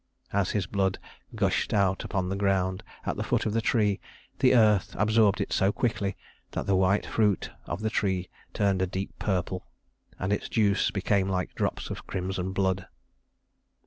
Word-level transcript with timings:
As 0.33 0.49
his 0.49 0.65
blood 0.65 0.97
gushed 1.35 1.75
out 1.75 2.03
upon 2.03 2.27
the 2.27 2.35
ground 2.35 2.81
at 3.05 3.17
the 3.17 3.23
foot 3.23 3.45
of 3.45 3.53
the 3.53 3.61
tree, 3.61 3.99
the 4.39 4.55
earth 4.55 4.95
absorbed 4.97 5.39
it 5.39 5.53
so 5.53 5.71
quickly 5.71 6.17
that 6.53 6.65
the 6.65 6.75
white 6.75 7.05
fruit 7.05 7.51
of 7.67 7.81
the 7.81 7.89
tree 7.91 8.27
turned 8.51 8.81
a 8.81 8.87
deep 8.87 9.11
purple, 9.19 9.67
and 10.17 10.33
its 10.33 10.49
juice 10.49 10.89
became 10.89 11.29
like 11.29 11.53
drops 11.53 11.91
of 11.91 12.07
crimson 12.07 12.51
blood. 12.51 12.87